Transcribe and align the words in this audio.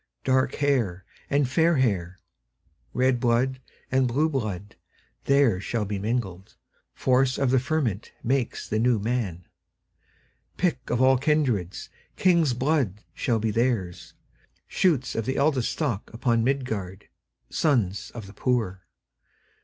Dark 0.23 0.55
hair 0.55 1.05
and 1.29 1.47
fair 1.47 1.77
hair, 1.77 2.17
Red 2.91 3.19
blood 3.19 3.61
and 3.91 4.07
blue 4.07 4.29
blood, 4.29 4.75
There 5.25 5.59
shall 5.61 5.85
be 5.85 5.99
mingled; 5.99 6.57
Force 6.95 7.37
of 7.37 7.51
the 7.51 7.59
fermentMakes 7.59 8.67
the 8.67 8.79
New 8.79 8.97
Man.Pick 8.97 10.89
of 10.89 11.03
all 11.03 11.19
kindreds, 11.19 11.89
King's 12.15 12.55
blood 12.55 13.03
shall 13.13 13.37
theirs 13.37 14.13
be, 14.53 14.59
Shoots 14.67 15.13
of 15.13 15.27
the 15.27 15.35
eldestStock 15.35 16.11
upon 16.11 16.43
Midgard, 16.43 17.07
Sons 17.51 18.09
of 18.15 18.25
the 18.25 18.33
poor. 18.33 18.87